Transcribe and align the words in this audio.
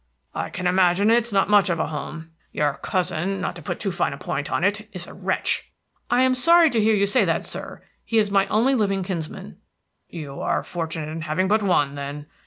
"I 0.33 0.49
can 0.49 0.65
imagine 0.65 1.11
it 1.11 1.27
is 1.27 1.31
not 1.31 1.47
much 1.47 1.69
of 1.69 1.79
a 1.79 1.85
home. 1.85 2.31
Your 2.51 2.79
cousin, 2.81 3.39
not 3.39 3.55
to 3.55 3.61
put 3.61 3.79
too 3.79 3.91
fine 3.91 4.13
a 4.13 4.17
point 4.17 4.51
on 4.51 4.63
it, 4.63 4.89
is 4.93 5.05
a 5.05 5.13
wretch." 5.13 5.71
"I 6.09 6.23
am 6.23 6.33
sorry 6.33 6.71
to 6.71 6.81
hear 6.81 6.95
you 6.95 7.05
say 7.05 7.23
that, 7.23 7.45
sir; 7.45 7.83
he's 8.03 8.31
my 8.31 8.47
only 8.47 8.73
living 8.73 9.03
kinsman." 9.03 9.57
"You 10.09 10.39
are 10.41 10.63
fortunate 10.63 11.09
in 11.09 11.21
having 11.21 11.47
but 11.47 11.61
one, 11.61 11.93
then. 11.93 12.25